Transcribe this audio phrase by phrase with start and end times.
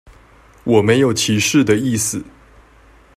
[0.63, 2.25] 我沒有歧視的意思